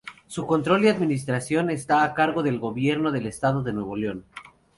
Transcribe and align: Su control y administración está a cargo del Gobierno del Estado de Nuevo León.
Su 0.25 0.47
control 0.47 0.83
y 0.83 0.87
administración 0.87 1.69
está 1.69 2.03
a 2.03 2.15
cargo 2.15 2.41
del 2.41 2.57
Gobierno 2.57 3.11
del 3.11 3.27
Estado 3.27 3.61
de 3.61 3.71
Nuevo 3.71 3.95
León. 3.95 4.25